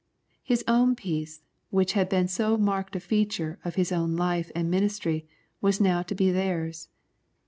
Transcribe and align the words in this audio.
His 0.41 0.63
own 0.67 0.95
peace, 0.95 1.43
which 1.69 1.93
had 1.93 2.09
been 2.09 2.27
so 2.27 2.57
marked 2.57 2.95
a 2.95 2.99
feature 2.99 3.59
of 3.63 3.75
His 3.75 3.91
own 3.91 4.15
life 4.15 4.51
and 4.55 4.67
ministry, 4.71 5.27
was 5.61 5.79
now 5.79 6.01
to 6.01 6.15
be 6.15 6.31
theirs. 6.31 6.89